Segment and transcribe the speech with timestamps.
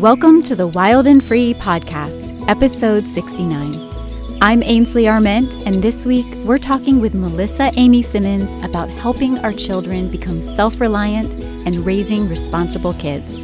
[0.00, 4.38] Welcome to the Wild and Free podcast, episode 69.
[4.42, 9.52] I'm Ainsley Arment, and this week we're talking with Melissa Amy Simmons about helping our
[9.52, 11.32] children become self reliant
[11.64, 13.38] and raising responsible kids.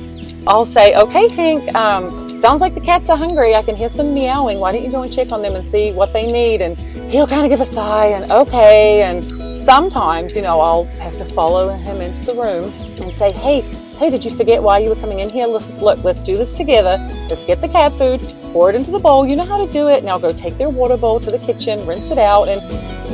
[0.45, 3.55] I'll say, okay, Hank, um, sounds like the cats are hungry.
[3.55, 4.59] I can hear some meowing.
[4.59, 6.63] Why don't you go and check on them and see what they need?
[6.63, 6.77] And
[7.11, 9.03] he'll kind of give a sigh and okay.
[9.03, 13.63] And sometimes, you know, I'll have to follow him into the room and say, hey,
[14.01, 15.47] hey, did you forget why you were coming in here?
[15.47, 16.97] Let's, look, let's do this together.
[17.29, 19.27] Let's get the cat food, pour it into the bowl.
[19.27, 20.05] You know how to do it.
[20.05, 22.63] Now go take their water bowl to the kitchen, rinse it out, and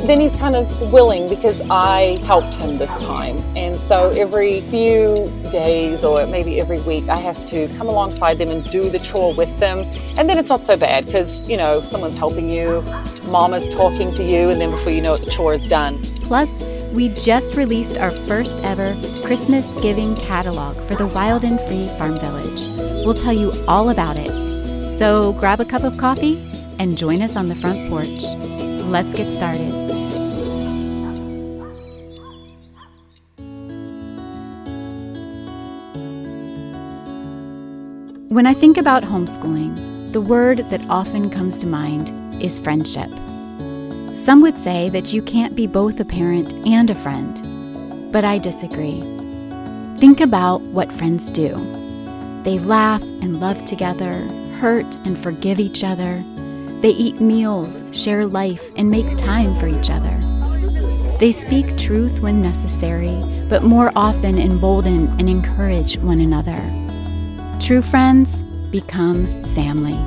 [0.07, 3.35] then he's kind of willing because I helped him this time.
[3.57, 8.47] And so every few days or maybe every week, I have to come alongside them
[8.47, 9.79] and do the chore with them.
[10.17, 12.81] And then it's not so bad because, you know, someone's helping you,
[13.25, 16.01] mama's talking to you, and then before you know it, the chore is done.
[16.21, 21.87] Plus, we just released our first ever Christmas giving catalog for the Wild and Free
[21.97, 22.67] Farm Village.
[23.05, 24.31] We'll tell you all about it.
[24.97, 26.37] So grab a cup of coffee
[26.79, 28.23] and join us on the front porch.
[28.87, 29.71] Let's get started.
[38.29, 43.09] When I think about homeschooling, the word that often comes to mind is friendship.
[44.27, 48.39] Some would say that you can't be both a parent and a friend, but I
[48.39, 48.99] disagree.
[49.99, 51.55] Think about what friends do.
[52.43, 54.11] They laugh and love together,
[54.59, 56.21] hurt and forgive each other.
[56.81, 60.17] They eat meals, share life, and make time for each other.
[61.19, 66.61] They speak truth when necessary, but more often embolden and encourage one another.
[67.61, 68.41] True friends
[68.71, 69.25] become
[69.55, 69.97] family.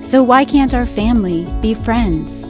[0.00, 2.45] So, why can't our family be friends?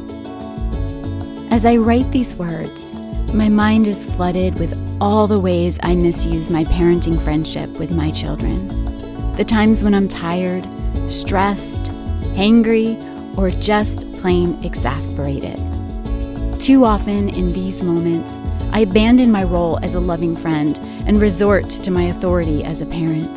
[1.56, 2.92] As I write these words,
[3.32, 8.10] my mind is flooded with all the ways I misuse my parenting friendship with my
[8.10, 8.68] children.
[9.36, 10.64] The times when I'm tired,
[11.10, 11.84] stressed,
[12.36, 12.98] hangry,
[13.38, 15.56] or just plain exasperated.
[16.60, 18.36] Too often in these moments,
[18.74, 22.86] I abandon my role as a loving friend and resort to my authority as a
[22.86, 23.30] parent.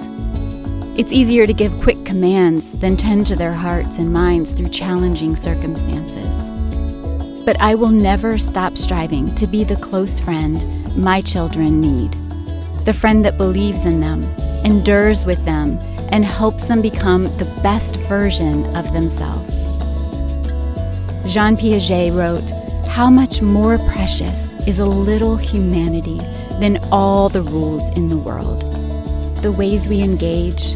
[1.00, 5.38] It's easier to give quick commands than tend to their hearts and minds through challenging
[5.38, 6.49] circumstances.
[7.50, 10.64] But I will never stop striving to be the close friend
[10.96, 12.12] my children need.
[12.86, 14.24] The friend that believes in them,
[14.64, 15.80] endures with them,
[16.12, 19.50] and helps them become the best version of themselves.
[21.26, 22.52] Jean Piaget wrote,
[22.88, 26.20] How much more precious is a little humanity
[26.60, 28.62] than all the rules in the world?
[29.42, 30.76] The ways we engage,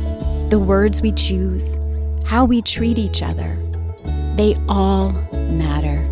[0.49, 1.77] the words we choose,
[2.25, 3.59] how we treat each other,
[4.37, 5.11] they all
[5.51, 6.03] matter.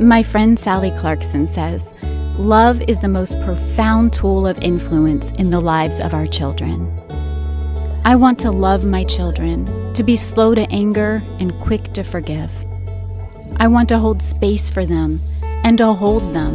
[0.00, 1.92] My friend Sally Clarkson says,
[2.38, 6.90] Love is the most profound tool of influence in the lives of our children.
[8.06, 12.50] I want to love my children, to be slow to anger and quick to forgive.
[13.58, 16.54] I want to hold space for them and to hold them.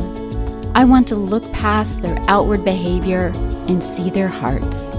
[0.76, 3.32] I want to look past their outward behavior
[3.68, 4.90] and see their hearts.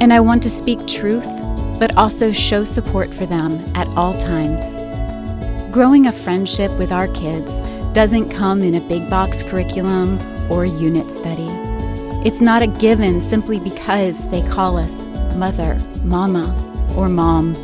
[0.00, 1.24] And I want to speak truth,
[1.78, 4.74] but also show support for them at all times.
[5.72, 7.48] Growing a friendship with our kids
[7.96, 10.20] doesn't come in a big box curriculum
[10.52, 11.48] or unit study.
[12.28, 15.02] It's not a given simply because they call us
[15.34, 16.44] mother, mama,
[16.94, 17.54] or mom.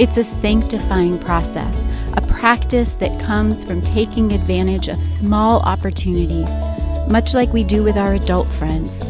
[0.00, 1.86] It's a sanctifying process,
[2.16, 6.50] a practice that comes from taking advantage of small opportunities,
[7.08, 9.02] much like we do with our adult friends.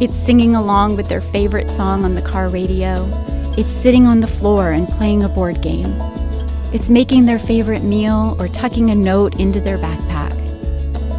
[0.00, 3.08] It's singing along with their favorite song on the car radio.
[3.58, 5.92] It's sitting on the floor and playing a board game.
[6.72, 10.32] It's making their favorite meal or tucking a note into their backpack.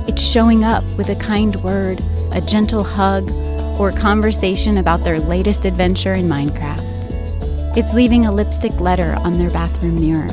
[0.07, 2.01] It's showing up with a kind word,
[2.31, 3.29] a gentle hug,
[3.77, 7.75] or conversation about their latest adventure in Minecraft.
[7.75, 10.29] It's leaving a lipstick letter on their bathroom mirror.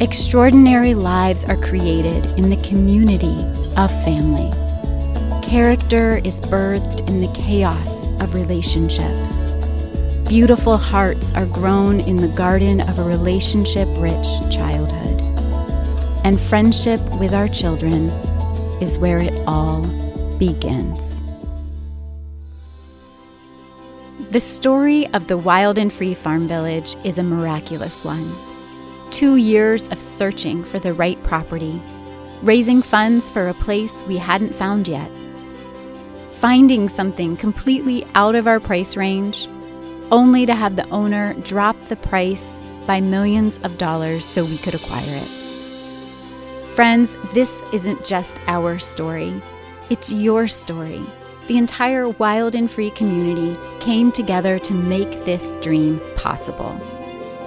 [0.00, 3.42] Extraordinary lives are created in the community
[3.76, 4.52] of family.
[5.44, 9.45] Character is birthed in the chaos of relationships.
[10.28, 15.20] Beautiful hearts are grown in the garden of a relationship rich childhood.
[16.24, 18.08] And friendship with our children
[18.82, 19.86] is where it all
[20.36, 21.22] begins.
[24.30, 28.28] The story of the Wild and Free Farm Village is a miraculous one.
[29.12, 31.80] Two years of searching for the right property,
[32.42, 35.12] raising funds for a place we hadn't found yet,
[36.32, 39.48] finding something completely out of our price range
[40.10, 44.74] only to have the owner drop the price by millions of dollars so we could
[44.74, 45.28] acquire it.
[46.74, 49.42] Friends, this isn't just our story,
[49.90, 51.04] it's your story.
[51.48, 56.74] the entire wild and free community came together to make this dream possible.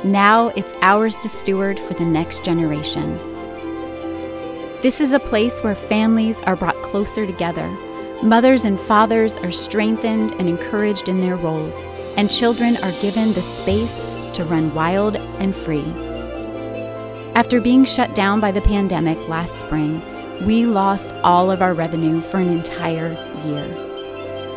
[0.03, 3.17] Now it's ours to steward for the next generation.
[4.81, 7.67] This is a place where families are brought closer together.
[8.21, 11.88] Mothers and fathers are strengthened and encouraged in their roles,
[12.18, 15.86] and children are given the space to run wild and free.
[17.36, 20.01] After being shut down by the pandemic last spring,
[20.45, 23.13] we lost all of our revenue for an entire
[23.45, 23.66] year.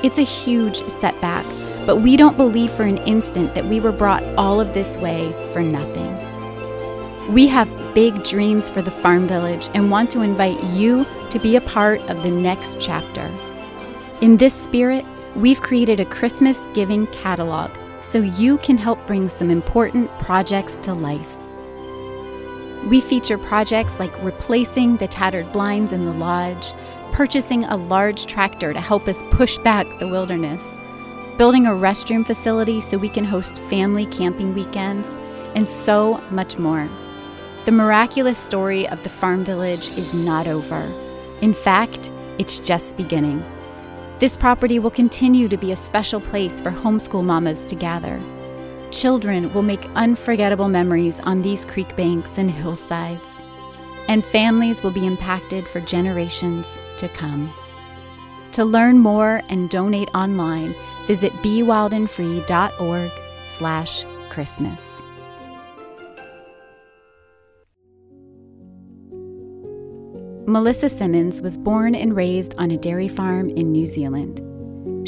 [0.03, 1.47] It's a huge setback,
[1.87, 5.33] but we don't believe for an instant that we were brought all of this way
[5.53, 6.13] for nothing.
[7.33, 11.55] We have big dreams for the farm village and want to invite you to be
[11.55, 13.31] a part of the next chapter.
[14.23, 15.05] In this spirit,
[15.35, 20.95] we've created a Christmas giving catalog so you can help bring some important projects to
[20.95, 21.37] life.
[22.89, 26.73] We feature projects like replacing the tattered blinds in the lodge,
[27.11, 30.63] purchasing a large tractor to help us push back the wilderness,
[31.37, 35.19] building a restroom facility so we can host family camping weekends,
[35.57, 36.89] and so much more.
[37.65, 40.89] The miraculous story of the farm village is not over.
[41.41, 43.45] In fact, it's just beginning.
[44.23, 48.21] This property will continue to be a special place for homeschool mamas to gather.
[48.93, 53.41] Children will make unforgettable memories on these creek banks and hillsides,
[54.07, 57.53] and families will be impacted for generations to come.
[58.53, 60.77] To learn more and donate online,
[61.09, 63.11] visit bewildandfree.org
[63.47, 64.92] slash Christmas.
[70.47, 74.41] Melissa Simmons was born and raised on a dairy farm in New Zealand.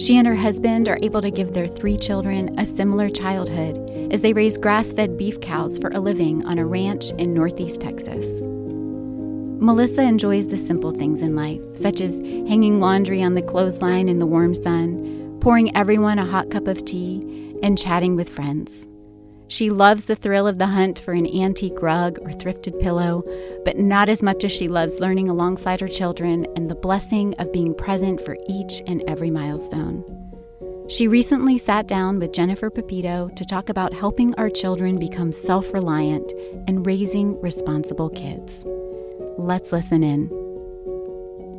[0.01, 4.23] She and her husband are able to give their three children a similar childhood as
[4.23, 8.43] they raise grass fed beef cows for a living on a ranch in northeast Texas.
[9.61, 14.21] Melissa enjoys the simple things in life, such as hanging laundry on the clothesline in
[14.21, 18.87] the warm sun, pouring everyone a hot cup of tea, and chatting with friends.
[19.55, 23.23] She loves the thrill of the hunt for an antique rug or thrifted pillow,
[23.65, 27.53] but not as much as she loves learning alongside her children and the blessing of
[27.53, 30.03] being present for each and every milestone.
[30.89, 35.73] She recently sat down with Jennifer Pepito to talk about helping our children become self
[35.73, 36.33] reliant
[36.67, 38.65] and raising responsible kids.
[39.39, 40.44] Let's listen in.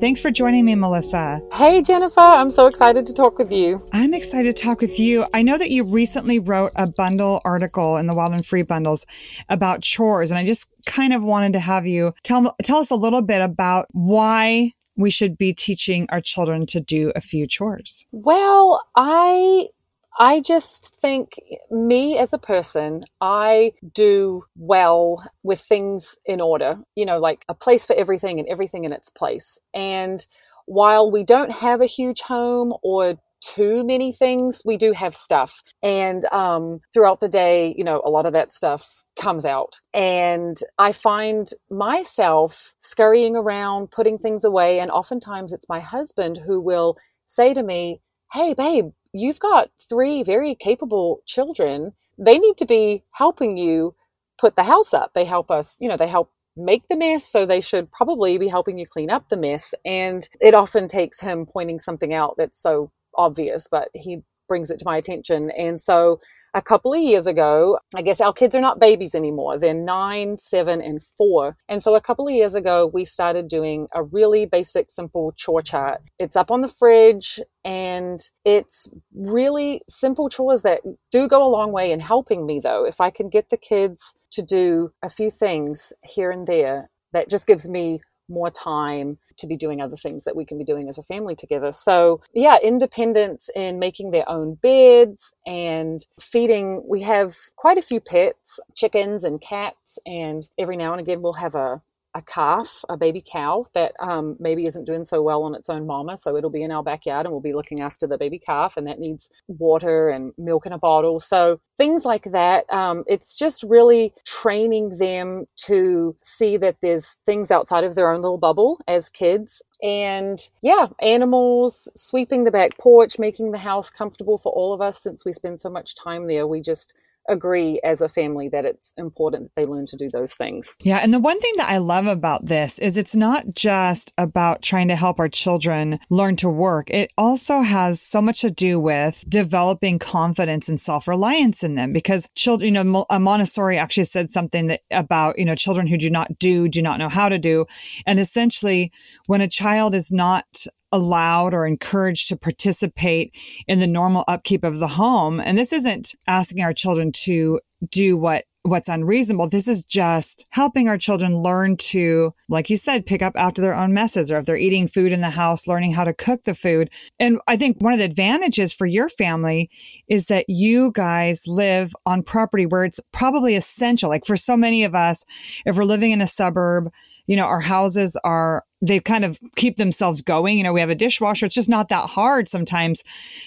[0.02, 1.40] Thanks for joining me, Melissa.
[1.54, 2.20] Hey, Jennifer.
[2.20, 3.82] I'm so excited to talk with you.
[3.94, 5.26] I'm excited to talk with you.
[5.34, 9.06] I know that you recently wrote a bundle article in the Wild and Free bundles
[9.48, 12.96] about chores, and I just kind of wanted to have you tell tell us a
[12.96, 18.06] little bit about why we should be teaching our children to do a few chores.
[18.12, 19.68] Well, I
[20.18, 21.40] I just think
[21.70, 27.54] me as a person, I do well with things in order, you know, like a
[27.54, 29.60] place for everything and everything in its place.
[29.74, 30.26] And
[30.66, 35.62] while we don't have a huge home or too many things, we do have stuff.
[35.84, 39.82] And um, throughout the day, you know, a lot of that stuff comes out.
[39.94, 44.80] And I find myself scurrying around, putting things away.
[44.80, 48.02] And oftentimes it's my husband who will say to me,
[48.34, 51.94] Hey, babe, you've got three very capable children.
[52.18, 53.96] They need to be helping you
[54.38, 55.14] put the house up.
[55.14, 57.26] They help us, you know, they help make the mess.
[57.26, 59.74] So they should probably be helping you clean up the mess.
[59.86, 64.80] And it often takes him pointing something out that's so obvious, but he brings it
[64.80, 65.52] to my attention.
[65.52, 66.20] And so
[66.56, 69.58] a couple of years ago, I guess our kids are not babies anymore.
[69.58, 71.58] They're nine, seven, and four.
[71.68, 75.62] And so a couple of years ago, we started doing a really basic, simple chore
[75.62, 76.02] chart.
[76.18, 80.80] It's up on the fridge and it's really simple chores that
[81.12, 82.86] do go a long way in helping me though.
[82.86, 87.30] If I can get the kids to do a few things here and there, that
[87.30, 90.89] just gives me more time to be doing other things that we can be doing
[90.89, 91.72] as a family together.
[91.72, 96.84] So, yeah, independence in making their own beds and feeding.
[96.88, 101.34] We have quite a few pets, chickens and cats, and every now and again we'll
[101.34, 101.82] have a
[102.15, 105.86] a calf, a baby cow that um, maybe isn't doing so well on its own
[105.86, 106.17] mama.
[106.17, 108.88] So it'll be in our backyard and we'll be looking after the baby calf and
[108.88, 111.19] that needs water and milk in a bottle.
[111.19, 112.72] So things like that.
[112.72, 118.22] Um, it's just really training them to see that there's things outside of their own
[118.22, 119.62] little bubble as kids.
[119.84, 125.03] And yeah, animals, sweeping the back porch, making the house comfortable for all of us
[125.03, 126.48] since we spend so much time there.
[126.48, 130.34] We just, agree as a family that it's important that they learn to do those
[130.34, 130.77] things.
[130.82, 130.98] Yeah.
[130.98, 134.88] And the one thing that I love about this is it's not just about trying
[134.89, 136.89] to help our children learn to work.
[136.89, 142.29] It also has so much to do with developing confidence and self-reliance in them because
[142.36, 145.98] children, you know, a uh, Montessori actually said something that about, you know, children who
[145.98, 147.65] do not do, do not know how to do.
[148.05, 148.91] And essentially
[149.25, 150.46] when a child is not
[150.92, 153.36] allowed or encouraged to participate
[153.68, 155.39] in the normal upkeep of the home.
[155.39, 157.60] And this isn't asking our children to
[157.92, 159.48] do what what's unreasonable.
[159.48, 163.75] This is just helping our children learn to, like you said, pick up after their
[163.75, 166.56] own messes, or if they're eating food in the house, learning how to cook the
[166.56, 166.89] food.
[167.20, 169.70] And I think one of the advantages for your family
[170.08, 174.10] is that you guys live on property where it's probably essential.
[174.10, 175.25] Like for so many of us,
[175.63, 176.92] if we're living in a suburb,
[177.27, 180.58] you know, our houses are, they kind of keep themselves going.
[180.58, 181.46] You know, we have a dishwasher.
[181.46, 183.03] It's just not that hard sometimes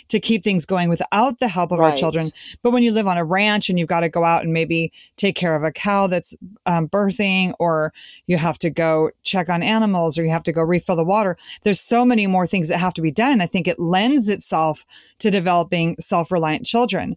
[0.08, 1.90] to keep things going without the help of right.
[1.90, 2.30] our children.
[2.62, 4.92] But when you live on a ranch and you've got to go out and maybe
[5.16, 6.34] take care of a cow that's
[6.66, 7.92] um, birthing, or
[8.26, 11.36] you have to go check on animals, or you have to go refill the water,
[11.62, 13.40] there's so many more things that have to be done.
[13.40, 14.84] I think it lends itself
[15.20, 17.16] to developing self reliant children.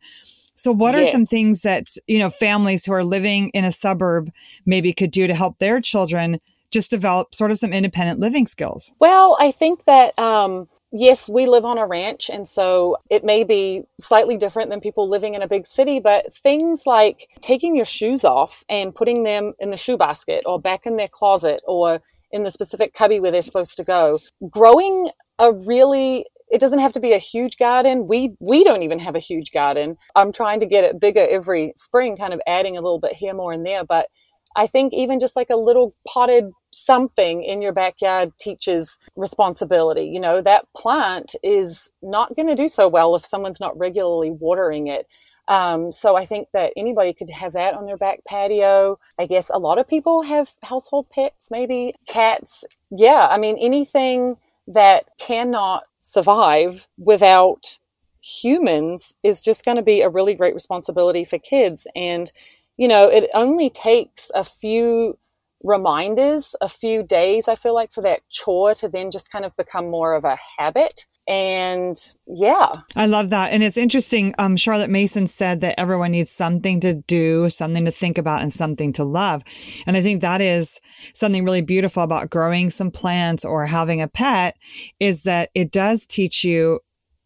[0.61, 1.07] So what yes.
[1.07, 4.29] are some things that, you know, families who are living in a suburb
[4.63, 6.39] maybe could do to help their children
[6.71, 8.91] just develop sort of some independent living skills?
[8.99, 13.43] Well, I think that, um, yes, we live on a ranch, and so it may
[13.43, 17.85] be slightly different than people living in a big city, but things like taking your
[17.85, 22.01] shoes off and putting them in the shoe basket or back in their closet or
[22.31, 24.19] in the specific cubby where they're supposed to go.
[24.49, 28.07] Growing a really it doesn't have to be a huge garden.
[28.07, 29.97] We we don't even have a huge garden.
[30.15, 33.33] I'm trying to get it bigger every spring, kind of adding a little bit here,
[33.33, 33.85] more, and there.
[33.85, 34.07] But
[34.55, 40.05] I think even just like a little potted something in your backyard teaches responsibility.
[40.05, 44.31] You know, that plant is not going to do so well if someone's not regularly
[44.31, 45.07] watering it.
[45.47, 48.97] Um, so I think that anybody could have that on their back patio.
[49.19, 52.63] I guess a lot of people have household pets, maybe cats.
[52.89, 54.37] Yeah, I mean, anything
[54.67, 57.79] that cannot survive without
[58.23, 61.87] humans is just going to be a really great responsibility for kids.
[61.95, 62.31] And
[62.77, 65.17] you know, it only takes a few
[65.63, 69.55] reminders, a few days, I feel like, for that chore to then just kind of
[69.57, 71.05] become more of a habit.
[71.27, 71.95] And
[72.27, 72.71] yeah.
[72.95, 73.53] I love that.
[73.53, 74.33] And it's interesting.
[74.39, 78.51] Um, Charlotte Mason said that everyone needs something to do, something to think about, and
[78.51, 79.43] something to love.
[79.85, 80.79] And I think that is
[81.13, 84.57] something really beautiful about growing some plants or having a pet
[84.99, 86.79] is that it does teach you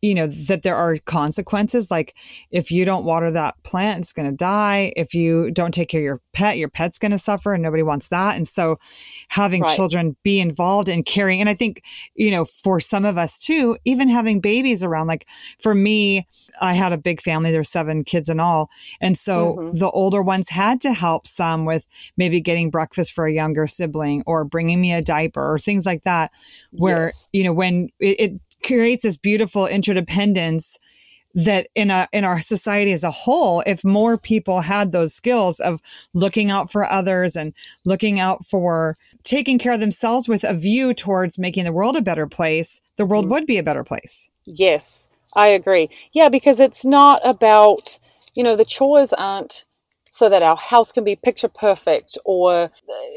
[0.05, 1.89] you know, that there are consequences.
[1.89, 2.13] Like
[2.51, 4.93] if you don't water that plant, it's going to die.
[4.95, 7.81] If you don't take care of your pet, your pet's going to suffer and nobody
[7.81, 8.35] wants that.
[8.35, 8.77] And so
[9.29, 9.75] having right.
[9.75, 11.39] children be involved in caring.
[11.39, 11.83] And I think,
[12.13, 15.25] you know, for some of us too, even having babies around, like
[15.59, 16.27] for me,
[16.61, 17.49] I had a big family.
[17.49, 18.69] There were seven kids in all.
[19.01, 19.77] And so mm-hmm.
[19.79, 24.23] the older ones had to help some with maybe getting breakfast for a younger sibling
[24.27, 26.31] or bringing me a diaper or things like that.
[26.71, 27.29] Where, yes.
[27.33, 30.77] you know, when it, it creates this beautiful interdependence
[31.35, 35.59] that in a in our society as a whole if more people had those skills
[35.59, 35.81] of
[36.13, 37.53] looking out for others and
[37.83, 42.01] looking out for taking care of themselves with a view towards making the world a
[42.01, 43.31] better place the world mm.
[43.31, 47.99] would be a better place yes i agree yeah because it's not about
[48.33, 49.65] you know the chores aren't
[50.07, 52.71] so that our house can be picture perfect or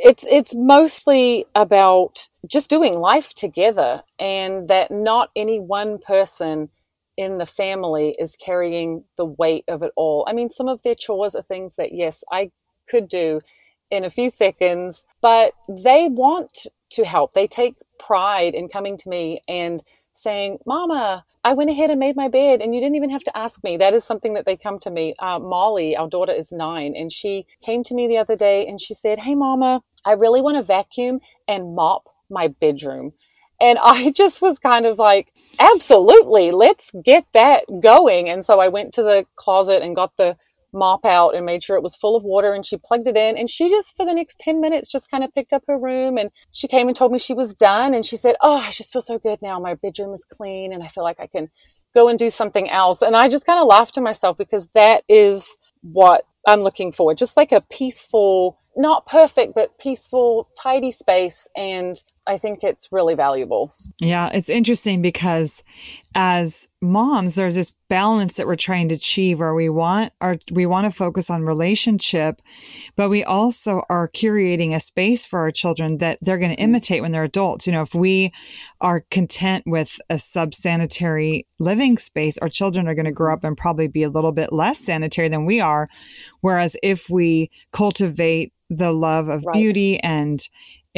[0.04, 6.71] it's it's mostly about just doing life together and that not any one person
[7.16, 10.25] in the family is carrying the weight of it all.
[10.28, 12.50] I mean some of their chores are things that yes, I
[12.88, 13.42] could do
[13.90, 17.35] in a few seconds, but they want to help.
[17.35, 19.83] They take pride in coming to me and
[20.18, 23.37] saying, Mama, I went ahead and made my bed and you didn't even have to
[23.37, 23.76] ask me.
[23.76, 25.14] That is something that they come to me.
[25.18, 28.80] Uh, Molly, our daughter is nine, and she came to me the other day and
[28.80, 33.12] she said, Hey, Mama, I really want to vacuum and mop my bedroom.
[33.60, 38.28] And I just was kind of like, absolutely, let's get that going.
[38.28, 40.37] And so I went to the closet and got the
[40.72, 43.38] mop out and made sure it was full of water and she plugged it in
[43.38, 46.18] and she just for the next 10 minutes just kind of picked up her room
[46.18, 48.92] and she came and told me she was done and she said oh i just
[48.92, 51.48] feel so good now my bedroom is clean and i feel like i can
[51.94, 55.02] go and do something else and i just kind of laughed to myself because that
[55.08, 61.48] is what i'm looking for just like a peaceful not perfect, but peaceful, tidy space.
[61.56, 61.96] And
[62.28, 63.73] I think it's really valuable.
[63.99, 65.62] Yeah, it's interesting because
[66.14, 70.66] as moms, there's this balance that we're trying to achieve where we want our, we
[70.66, 72.42] want to focus on relationship,
[72.97, 76.64] but we also are curating a space for our children that they're going to mm.
[76.64, 77.66] imitate when they're adults.
[77.66, 78.30] You know, if we
[78.80, 83.56] are content with a sub-sanitary living space, our children are going to grow up and
[83.56, 85.88] probably be a little bit less sanitary than we are.
[86.42, 89.54] Whereas if we cultivate the love of right.
[89.54, 90.47] beauty and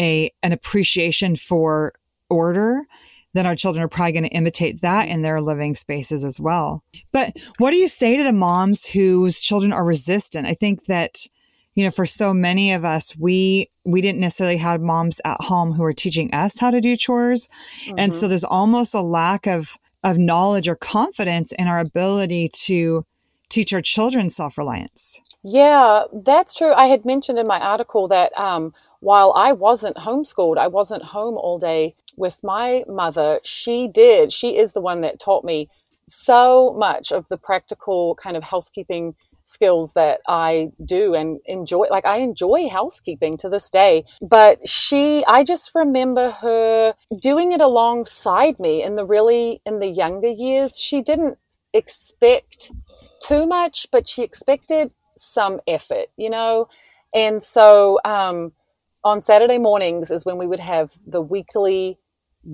[0.01, 1.93] a an appreciation for
[2.29, 2.87] order
[3.33, 6.83] then our children are probably going to imitate that in their living spaces as well.
[7.13, 10.47] But what do you say to the moms whose children are resistant?
[10.47, 11.27] I think that
[11.75, 15.75] you know, for so many of us, we, we didn't necessarily have moms at home
[15.75, 17.49] who were teaching us how to do chores.
[17.85, 17.99] Mm-hmm.
[17.99, 23.07] And so there's almost a lack of, of knowledge or confidence in our ability to
[23.49, 25.21] teach our children self-reliance.
[25.45, 26.73] Yeah, that's true.
[26.73, 31.37] I had mentioned in my article that, um, while I wasn't homeschooled, I wasn't home
[31.37, 33.41] all day with my mother.
[33.43, 34.33] She did.
[34.33, 35.69] She is the one that taught me
[36.07, 39.15] so much of the practical kind of housekeeping
[39.45, 41.87] skills that I do and enjoy.
[41.91, 47.61] Like I enjoy housekeeping to this day, but she, I just remember her doing it
[47.61, 50.79] alongside me in the really, in the younger years.
[50.79, 51.39] She didn't
[51.73, 52.73] expect
[53.21, 56.69] too much, but she expected some effort, you know?
[57.15, 58.53] And so, um,
[59.05, 61.99] on Saturday mornings is when we would have the weekly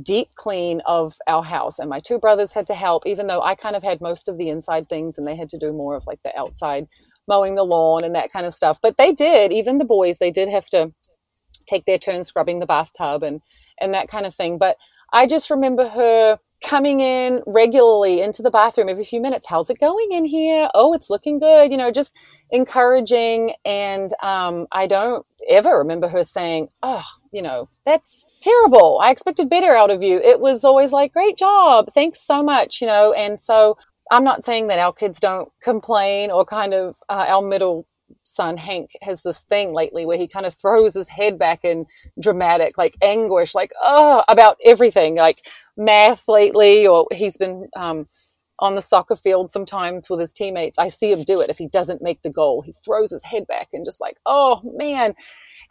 [0.03, 1.79] deep clean of our house.
[1.79, 4.39] And my two brothers had to help, even though I kind of had most of
[4.39, 6.89] the inside things and they had to do more of like the outside
[7.29, 8.81] mowing the lawn and that kind of stuff.
[8.81, 10.93] But they did, even the boys, they did have to
[11.67, 13.41] take their turn scrubbing the bathtub and,
[13.81, 14.59] and that kind of thing.
[14.59, 14.77] But
[15.13, 19.47] I just remember her coming in regularly into the bathroom every few minutes.
[19.49, 20.69] How's it going in here?
[20.75, 21.71] Oh, it's looking good.
[21.71, 22.17] You know, just
[22.51, 23.53] encouraging.
[23.65, 28.99] And um, I don't ever remember her saying, oh, you know, that's terrible.
[29.03, 30.19] I expected better out of you.
[30.19, 31.87] It was always like, great job.
[31.95, 33.13] Thanks so much, you know.
[33.13, 33.79] And so
[34.11, 37.87] I'm not saying that our kids don't complain or kind of uh, our middle
[38.23, 41.87] son Hank has this thing lately where he kind of throws his head back in
[42.21, 45.39] dramatic, like anguish, like, oh, about everything, like
[45.77, 48.05] math lately, or he's been, um,
[48.59, 50.79] on the soccer field sometimes with his teammates.
[50.79, 51.51] I see him do it.
[51.51, 54.63] If he doesn't make the goal, he throws his head back and just like, oh
[54.65, 55.15] man.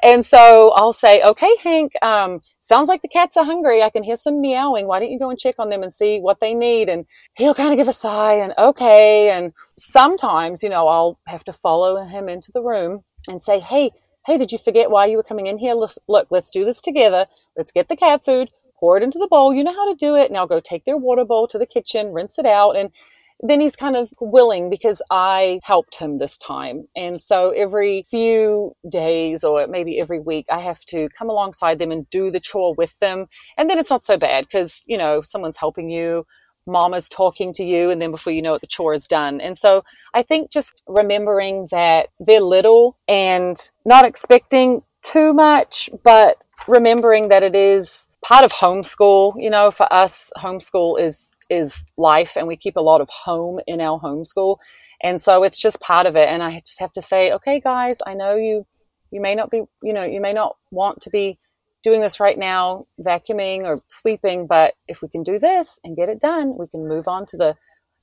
[0.04, 3.82] And so I'll say, okay, Hank, um, sounds like the cats are hungry.
[3.82, 4.88] I can hear some meowing.
[4.88, 6.90] Why don't you go and check on them and see what they need?
[6.90, 7.06] And
[7.38, 9.30] he'll kind of give a sigh and okay.
[9.30, 13.92] And sometimes, you know, I'll have to follow him into the room and say, hey,
[14.28, 15.76] hey, did you forget why you were coming in here?
[15.76, 17.26] Look, let's do this together.
[17.56, 18.50] Let's get the cat food,
[18.86, 19.52] pour it into the bowl.
[19.52, 20.32] You know how to do it.
[20.32, 22.78] Now go take their water bowl to the kitchen, rinse it out.
[22.78, 22.92] And
[23.40, 26.88] then he's kind of willing because I helped him this time.
[26.96, 31.92] And so every few days or maybe every week, I have to come alongside them
[31.92, 33.26] and do the chore with them.
[33.58, 36.28] And then it's not so bad because, you know, someone's helping you,
[36.68, 39.42] mama's talking to you, and then before you know it, the chore is done.
[39.42, 46.38] And so I think just remembering that they're little and not expecting too much, but
[46.68, 49.34] remembering that it is part of homeschool.
[49.38, 53.60] You know, for us, homeschool is is life, and we keep a lot of home
[53.68, 54.58] in our homeschool,
[55.02, 56.30] and so it's just part of it.
[56.30, 58.66] And I just have to say, okay, guys, I know you
[59.12, 61.38] you may not be, you know, you may not want to be
[61.84, 66.10] doing this right now, vacuuming or sweeping, but if we can do this and get
[66.10, 67.56] it done, we can move on to the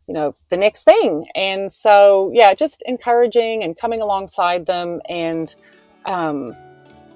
[0.09, 5.55] you know the next thing and so yeah just encouraging and coming alongside them and
[6.07, 6.57] um,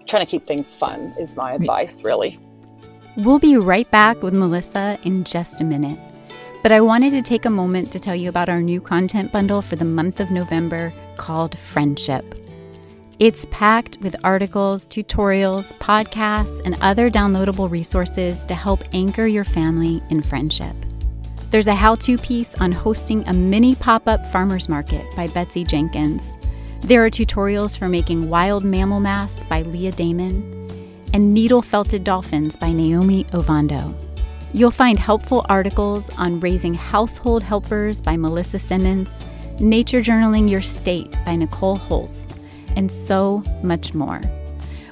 [0.06, 2.38] trying to keep things fun is my advice, really.
[3.18, 5.98] We'll be right back with Melissa in just a minute.
[6.62, 9.62] But I wanted to take a moment to tell you about our new content bundle
[9.62, 12.34] for the month of November called Friendship.
[13.18, 20.02] It's packed with articles, tutorials, podcasts, and other downloadable resources to help anchor your family
[20.10, 20.74] in friendship.
[21.50, 25.64] There's a how to piece on hosting a mini pop up farmers market by Betsy
[25.64, 26.36] Jenkins
[26.86, 30.70] there are tutorials for making wild mammal masks by Leah Damon
[31.12, 33.92] and needle felted dolphins by Naomi Ovando.
[34.52, 39.26] You'll find helpful articles on raising household helpers by Melissa Simmons,
[39.58, 42.38] nature journaling your state by Nicole Holst,
[42.76, 44.20] and so much more.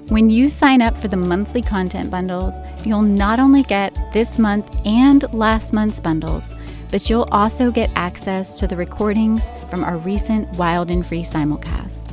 [0.09, 4.68] When you sign up for the monthly content bundles, you'll not only get this month
[4.85, 6.57] and last month's bundles,
[6.90, 12.12] but you'll also get access to the recordings from our recent Wild and Free simulcast.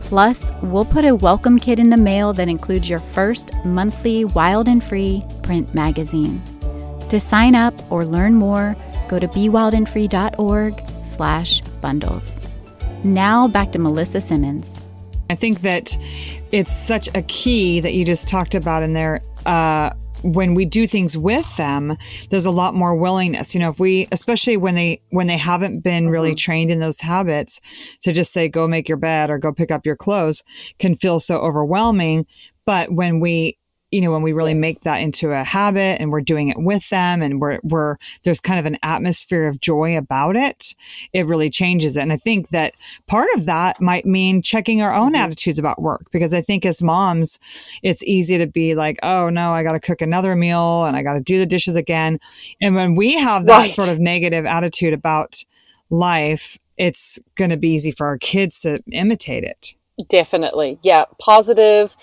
[0.00, 4.68] Plus, we'll put a welcome kit in the mail that includes your first monthly Wild
[4.68, 6.42] and Free print magazine.
[7.08, 8.76] To sign up or learn more,
[9.08, 12.40] go to bewildandfree.org slash bundles.
[13.04, 14.80] Now back to Melissa Simmons.
[15.30, 15.96] I think that
[16.50, 19.22] it's such a key that you just talked about in there.
[19.46, 19.90] Uh,
[20.22, 21.96] when we do things with them,
[22.30, 23.54] there's a lot more willingness.
[23.54, 26.36] You know, if we, especially when they, when they haven't been really mm-hmm.
[26.36, 27.60] trained in those habits
[28.02, 30.42] to just say, go make your bed or go pick up your clothes
[30.78, 32.26] can feel so overwhelming.
[32.64, 33.58] But when we
[33.92, 34.60] you know, when we really yes.
[34.60, 38.40] make that into a habit and we're doing it with them and we're, we're, there's
[38.40, 40.74] kind of an atmosphere of joy about it,
[41.12, 42.00] it really changes it.
[42.00, 42.72] And I think that
[43.06, 45.22] part of that might mean checking our own mm-hmm.
[45.22, 47.38] attitudes about work because I think as moms,
[47.82, 51.02] it's easy to be like, oh no, I got to cook another meal and I
[51.02, 52.18] got to do the dishes again.
[52.62, 53.70] And when we have that right.
[53.72, 55.44] sort of negative attitude about
[55.90, 59.74] life, it's going to be easy for our kids to imitate it.
[60.08, 60.78] Definitely.
[60.82, 61.04] Yeah.
[61.20, 61.94] Positive,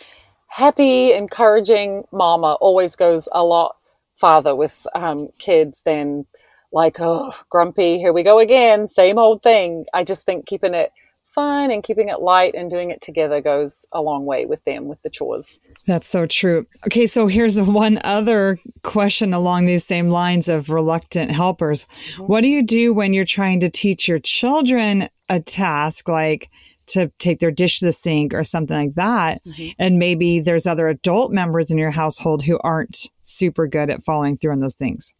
[0.49, 3.75] happy, encouraging mama always goes a lot
[4.15, 6.25] farther with um, kids than
[6.71, 9.83] like, oh, grumpy, here we go again, same old thing.
[9.93, 10.91] I just think keeping it
[11.23, 14.87] fun and keeping it light and doing it together goes a long way with them
[14.87, 15.59] with the chores.
[15.85, 16.65] That's so true.
[16.87, 21.85] Okay, so here's one other question along these same lines of reluctant helpers.
[22.13, 22.23] Mm-hmm.
[22.23, 26.49] What do you do when you're trying to teach your children a task like
[26.89, 29.43] to take their dish to the sink or something like that.
[29.45, 29.69] Mm-hmm.
[29.77, 34.37] And maybe there's other adult members in your household who aren't super good at following
[34.37, 35.13] through on those things.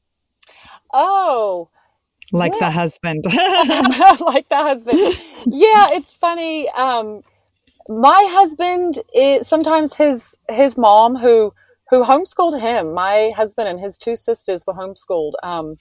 [0.94, 1.70] Oh,
[2.32, 2.60] like yeah.
[2.60, 3.24] the husband.
[3.28, 5.00] like the husband.
[5.46, 6.70] Yeah, it's funny.
[6.70, 7.24] Um,
[7.88, 11.54] my husband is sometimes his his mom who
[11.90, 12.94] who homeschooled him.
[12.94, 15.34] My husband and his two sisters were homeschooled.
[15.42, 15.78] Um,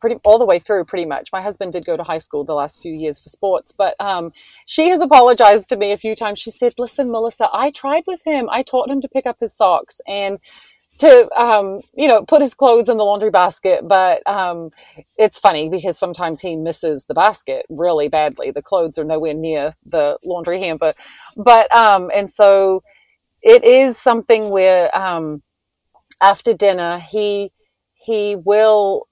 [0.00, 1.30] pretty all the way through pretty much.
[1.32, 4.32] My husband did go to high school the last few years for sports but um,
[4.66, 6.38] she has apologized to me a few times.
[6.38, 8.48] She said listen melissa i tried with him.
[8.50, 10.38] I taught him to pick up his socks and
[10.98, 14.70] to um, you know put his clothes in the laundry basket but um,
[15.16, 18.50] it's funny because sometimes he misses the basket really badly.
[18.50, 20.94] The clothes are nowhere near the laundry hamper.
[21.36, 22.82] But um, and so
[23.42, 25.42] it is something where um,
[26.22, 27.50] after dinner he
[27.94, 29.06] he will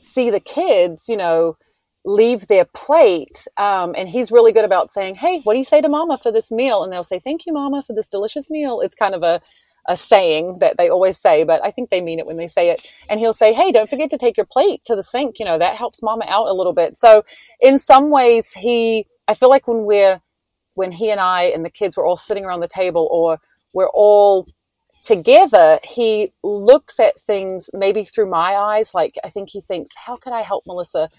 [0.00, 1.56] see the kids, you know,
[2.04, 3.46] leave their plate.
[3.56, 6.30] Um, and he's really good about saying, Hey, what do you say to mama for
[6.30, 6.82] this meal?
[6.82, 8.80] And they'll say, Thank you, mama, for this delicious meal.
[8.80, 9.40] It's kind of a,
[9.88, 12.70] a saying that they always say, but I think they mean it when they say
[12.70, 12.82] it.
[13.08, 15.38] And he'll say, Hey, don't forget to take your plate to the sink.
[15.38, 16.98] You know, that helps mama out a little bit.
[16.98, 17.24] So
[17.60, 20.20] in some ways, he, I feel like when we're,
[20.74, 23.38] when he and I and the kids were all sitting around the table or
[23.72, 24.48] we're all
[25.04, 28.94] together, he looks at things maybe through my eyes.
[28.94, 31.10] Like, I think he thinks, how could I help Melissa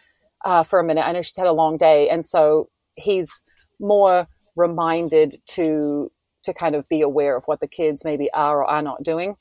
[0.44, 1.06] uh, for a minute?
[1.06, 2.10] I know she's had a long day.
[2.10, 3.44] And so he's
[3.80, 6.12] more reminded to
[6.44, 9.36] to kind of be aware of what the kids maybe are or are not doing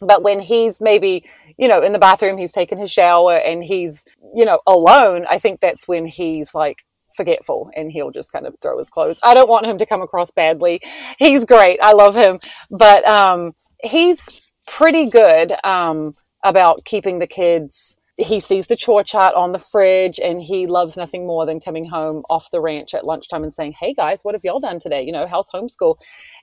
[0.00, 4.06] but when he's maybe you know in the bathroom he's taken his shower and he's
[4.34, 8.54] you know alone i think that's when he's like forgetful and he'll just kind of
[8.60, 9.20] throw his clothes.
[9.22, 10.80] I don't want him to come across badly.
[11.18, 11.78] He's great.
[11.82, 12.36] I love him.
[12.70, 16.14] But um, he's pretty good um,
[16.44, 17.96] about keeping the kids.
[18.16, 21.88] He sees the chore chart on the fridge and he loves nothing more than coming
[21.88, 25.02] home off the ranch at lunchtime and saying, Hey guys, what have y'all done today?
[25.02, 25.96] You know, how's homeschool?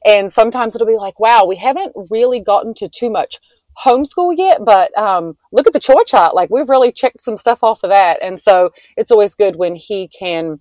[0.06, 3.40] And sometimes it'll be like, wow, we haven't really gotten to too much
[3.84, 6.34] homeschool yet, but um, look at the chore chart.
[6.34, 8.20] Like we've really checked some stuff off of that.
[8.24, 10.60] And so it's always good when he can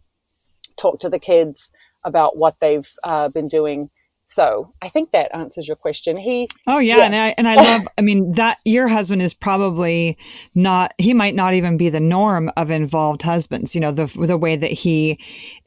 [0.76, 1.70] talk to the kids
[2.04, 3.90] about what they've uh, been doing.
[4.24, 6.16] So I think that answers your question.
[6.16, 6.48] He.
[6.66, 7.04] Oh yeah, yeah.
[7.04, 7.88] and I and I love.
[7.98, 10.16] I mean that your husband is probably
[10.54, 10.94] not.
[10.98, 13.74] He might not even be the norm of involved husbands.
[13.74, 15.18] You know the the way that he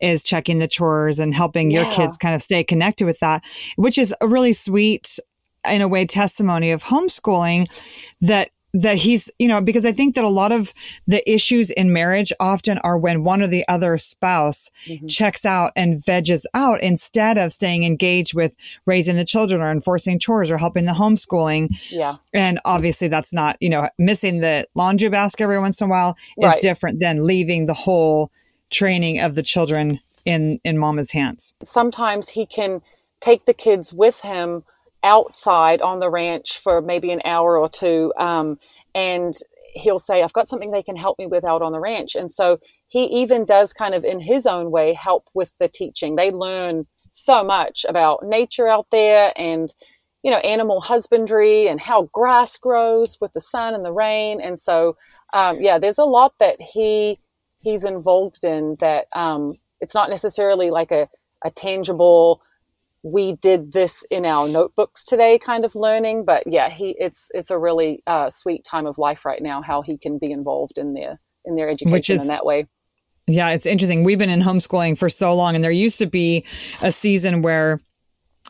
[0.02, 1.94] is checking the chores and helping your yeah.
[1.94, 3.44] kids kind of stay connected with that,
[3.76, 5.20] which is a really sweet
[5.70, 7.68] in a way testimony of homeschooling
[8.22, 8.50] that
[8.82, 10.74] that he's, you know, because I think that a lot of
[11.08, 15.08] the issues in marriage often are when one or the other spouse mm-hmm.
[15.08, 20.20] checks out and veges out instead of staying engaged with raising the children or enforcing
[20.20, 21.76] chores or helping the homeschooling.
[21.90, 22.18] Yeah.
[22.34, 26.16] And obviously that's not, you know, missing the laundry basket every once in a while
[26.38, 26.62] is right.
[26.62, 28.32] different than leaving the whole
[28.70, 31.54] training of the children in in mama's hands.
[31.64, 32.82] Sometimes he can
[33.20, 34.64] take the kids with him
[35.08, 38.14] outside on the ranch for maybe an hour or two.
[38.20, 38.60] Um,
[38.94, 39.34] and
[39.74, 42.16] he'll say, I've got something they can help me with out on the ranch.
[42.16, 46.16] And so he even does kind of in his own way help with the teaching.
[46.16, 49.74] They learn so much about nature out there and,
[50.24, 54.42] you know, animal husbandry and how grass grows with the sun and the rain.
[54.42, 54.96] And so,
[55.34, 57.20] um, yeah, there's a lot that he,
[57.60, 61.08] he's involved in that, um, it's not necessarily like a,
[61.46, 62.42] a tangible,
[63.12, 67.50] we did this in our notebooks today kind of learning but yeah he it's it's
[67.52, 70.94] a really uh, sweet time of life right now how he can be involved in
[70.94, 72.68] their in their education is, in that way.
[73.26, 74.04] Yeah it's interesting.
[74.04, 76.46] We've been in homeschooling for so long and there used to be
[76.82, 77.80] a season where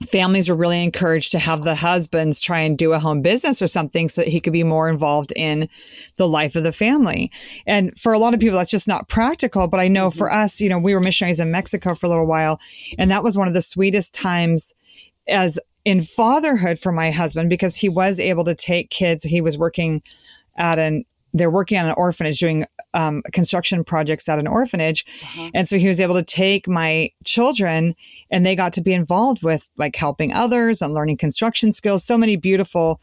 [0.05, 3.67] families were really encouraged to have the husbands try and do a home business or
[3.67, 5.69] something so that he could be more involved in
[6.17, 7.31] the life of the family.
[7.65, 9.67] And for a lot of people, that's just not practical.
[9.67, 10.17] But I know mm-hmm.
[10.17, 12.59] for us, you know, we were missionaries in Mexico for a little while,
[12.97, 14.73] and that was one of the sweetest times
[15.27, 19.23] as in fatherhood for my husband because he was able to take kids.
[19.23, 20.01] He was working
[20.57, 21.05] at an
[21.39, 25.05] they're working on an orphanage doing um, construction projects at an orphanage.
[25.21, 25.51] Uh-huh.
[25.53, 27.95] And so he was able to take my children
[28.31, 32.03] and they got to be involved with like helping others and learning construction skills.
[32.03, 32.99] So many beautiful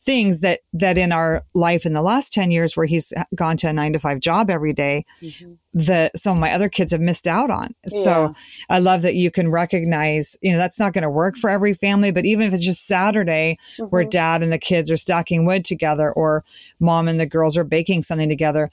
[0.00, 3.68] things that that in our life in the last 10 years where he's gone to
[3.68, 5.54] a 9 to 5 job every day, mm-hmm.
[5.74, 7.74] that some of my other kids have missed out on.
[7.90, 8.04] Yeah.
[8.04, 8.34] So
[8.68, 11.74] I love that you can recognize, you know, that's not going to work for every
[11.74, 13.86] family, but even if it's just Saturday mm-hmm.
[13.86, 16.44] where dad and the kids are stacking wood together or
[16.80, 18.70] mom and the girls are baking something together,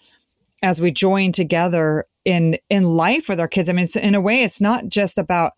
[0.62, 3.70] as we join together in in life with our kids.
[3.70, 5.54] I mean, in a way, it's not just about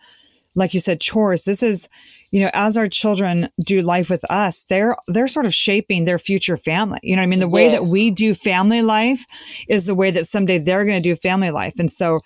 [0.57, 1.45] like you said chores.
[1.45, 1.87] This is,
[2.31, 6.19] you know, as our children do life with us, they're they're sort of shaping their
[6.19, 6.99] future family.
[7.03, 7.79] You know, I mean, the way yes.
[7.79, 9.25] that we do family life
[9.69, 12.19] is the way that someday they're going to do family life, and so.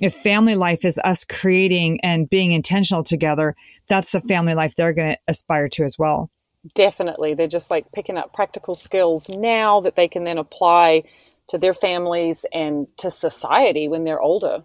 [0.00, 3.54] If family life is us creating and being intentional together,
[3.86, 6.28] that's the family life they're going to aspire to as well.
[6.74, 7.34] Definitely.
[7.34, 11.04] They're just like picking up practical skills now that they can then apply
[11.48, 14.64] to their families and to society when they're older.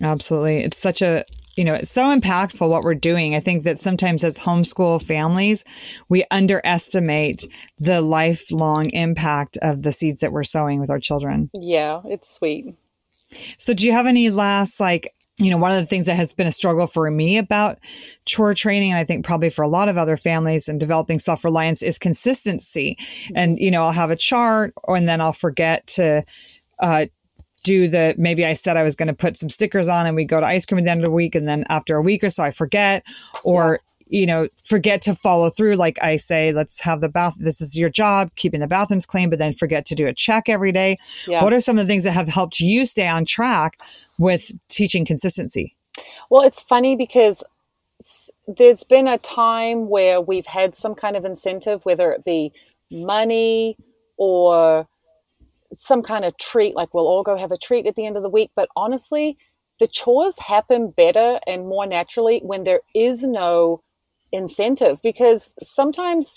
[0.00, 0.58] Absolutely.
[0.58, 1.24] It's such a,
[1.56, 3.34] you know, it's so impactful what we're doing.
[3.34, 5.64] I think that sometimes as homeschool families,
[6.08, 7.44] we underestimate
[7.78, 11.50] the lifelong impact of the seeds that we're sowing with our children.
[11.54, 12.74] Yeah, it's sweet.
[13.58, 16.32] So, do you have any last like you know, one of the things that has
[16.32, 17.78] been a struggle for me about
[18.24, 21.44] chore training, and I think probably for a lot of other families and developing self
[21.44, 22.96] reliance is consistency.
[23.34, 26.24] And, you know, I'll have a chart and then I'll forget to,
[26.78, 27.06] uh,
[27.66, 30.24] do the maybe I said I was going to put some stickers on and we
[30.24, 32.22] go to ice cream at the end of the week and then after a week
[32.22, 33.02] or so I forget
[33.44, 35.74] or you know, forget to follow through.
[35.74, 37.34] Like I say, let's have the bath.
[37.38, 40.48] This is your job, keeping the bathrooms clean, but then forget to do a check
[40.48, 40.96] every day.
[41.26, 41.42] Yeah.
[41.42, 43.80] What are some of the things that have helped you stay on track
[44.16, 45.74] with teaching consistency?
[46.30, 47.42] Well, it's funny because
[48.46, 52.52] there's been a time where we've had some kind of incentive, whether it be
[52.92, 53.76] money
[54.16, 54.86] or
[55.72, 58.22] some kind of treat, like we'll all go have a treat at the end of
[58.22, 58.50] the week.
[58.54, 59.36] But honestly,
[59.78, 63.82] the chores happen better and more naturally when there is no
[64.32, 66.34] incentive because sometimes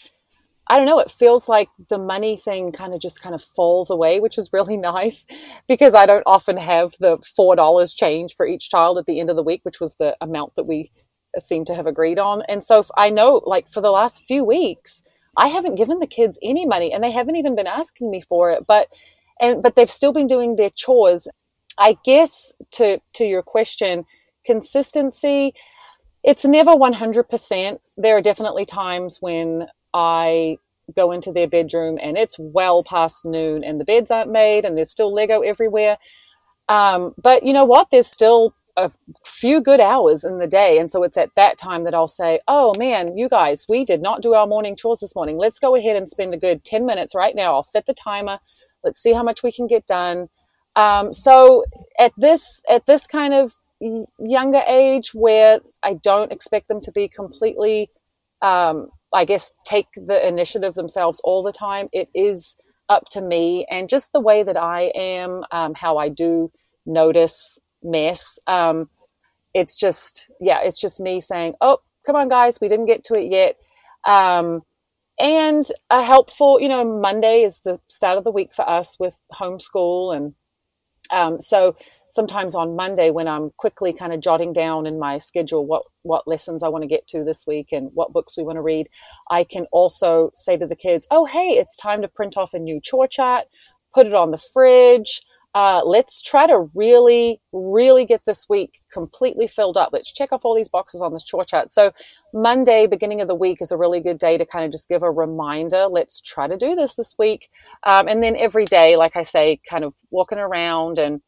[0.72, 3.89] I don't know, it feels like the money thing kind of just kind of falls
[3.89, 5.26] away, which is really nice
[5.68, 9.36] because I don't often have the $4 change for each child at the end of
[9.36, 10.92] the week, which was the amount that we
[11.39, 12.44] seem to have agreed on.
[12.48, 15.04] And so I know like for the last few weeks,
[15.36, 18.52] I haven't given the kids any money and they haven't even been asking me for
[18.52, 18.89] it, but
[19.39, 21.28] and but they've still been doing their chores.
[21.78, 24.06] I guess to to your question,
[24.45, 25.54] consistency
[26.23, 27.80] it's never 100%.
[27.97, 30.58] There are definitely times when I
[30.95, 34.78] go into their bedroom and it's well past noon and the beds aren't made and
[34.78, 35.97] there's still Lego everywhere.
[36.67, 37.89] Um, but you know what?
[37.89, 38.91] There's still a
[39.25, 40.78] few good hours in the day.
[40.78, 44.02] And so it's at that time that I'll say, Oh man, you guys, we did
[44.02, 45.38] not do our morning chores this morning.
[45.38, 47.54] Let's go ahead and spend a good 10 minutes right now.
[47.54, 48.39] I'll set the timer.
[48.84, 50.30] Let's see how much we can get done.
[50.76, 51.65] Um, so
[51.98, 53.54] at this, at this kind of
[54.20, 57.89] younger age where I don't expect them to be completely,
[58.42, 61.89] um, I guess, take the initiative themselves all the time.
[61.92, 62.56] It is
[62.88, 66.52] up to me and just the way that I am, um, how I do
[66.86, 68.39] notice mess.
[68.48, 68.89] Um,
[69.54, 73.13] it's just, yeah, it's just me saying, oh, come on, guys, we didn't get to
[73.15, 73.56] it yet.
[74.06, 74.62] Um,
[75.19, 79.21] and a helpful, you know, Monday is the start of the week for us with
[79.34, 80.34] homeschool and
[81.12, 81.75] um, so
[82.12, 86.27] sometimes on Monday when I'm quickly kind of jotting down in my schedule what what
[86.27, 88.89] lessons I want to get to this week and what books we want to read,
[89.29, 92.60] I can also say to the kids, "Oh, hey, it's time to print off a
[92.60, 93.45] new chore chart,
[93.93, 95.21] put it on the fridge."
[95.55, 99.89] Uh, let's try to really, really get this week completely filled up.
[99.91, 101.73] Let's check off all these boxes on this chore chart.
[101.73, 101.91] So
[102.33, 105.01] Monday, beginning of the week, is a really good day to kind of just give
[105.01, 105.88] a reminder.
[105.88, 107.49] Let's try to do this this week.
[107.83, 111.21] Um, and then every day, like I say, kind of walking around and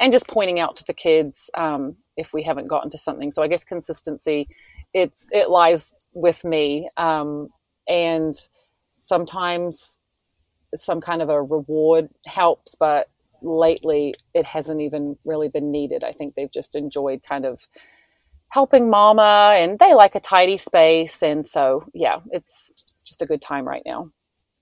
[0.00, 3.30] and just pointing out to the kids um, if we haven't gotten to something.
[3.30, 4.48] So I guess consistency,
[4.92, 7.48] it's it lies with me, um,
[7.88, 8.34] and
[8.98, 10.00] sometimes
[10.74, 13.08] some kind of a reward helps, but
[13.44, 16.02] lately it hasn't even really been needed.
[16.02, 17.68] I think they've just enjoyed kind of
[18.48, 21.22] helping mama and they like a tidy space.
[21.22, 22.72] And so, yeah, it's
[23.04, 24.06] just a good time right now.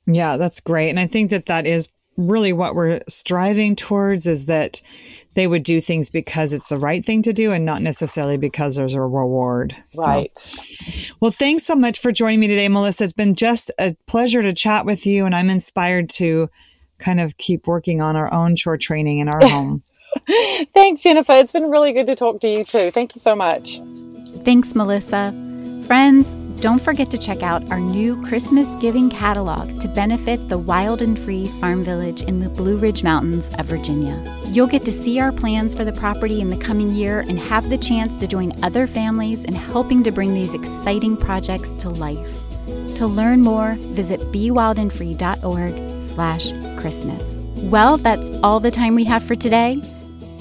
[0.07, 0.91] Yeah, that's great.
[0.91, 4.83] And I think that that is really what we're striving towards is that
[5.35, 8.77] they would do things because it's the right thing to do and not necessarily because
[8.77, 9.77] there's a reward.
[9.97, 10.37] Right.
[10.37, 10.63] So,
[11.21, 13.05] well, thanks so much for joining me today, Melissa.
[13.05, 16.51] It's been just a pleasure to chat with you and I'm inspired to
[17.03, 19.83] kind of keep working on our own chore training in our home.
[20.75, 21.33] Thanks, Jennifer.
[21.33, 22.91] It's been really good to talk to you too.
[22.91, 23.81] Thank you so much.
[24.45, 25.33] Thanks, Melissa.
[25.87, 31.03] Friends, don't forget to check out our new Christmas giving catalog to benefit the wild
[31.03, 34.23] and free farm village in the Blue Ridge Mountains of Virginia.
[34.47, 37.69] You'll get to see our plans for the property in the coming year and have
[37.69, 42.42] the chance to join other families in helping to bring these exciting projects to life.
[43.03, 47.21] To learn more, visit bewildandfree.org slash Christmas.
[47.57, 49.83] Well, that's all the time we have for today,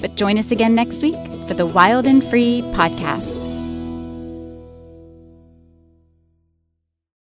[0.00, 1.16] but join us again next week
[1.48, 3.51] for the Wild and Free podcast.